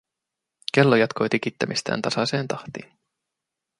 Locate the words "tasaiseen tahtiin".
2.01-2.91